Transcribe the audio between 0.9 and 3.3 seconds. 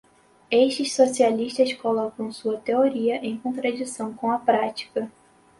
socialistas colocam sua teoria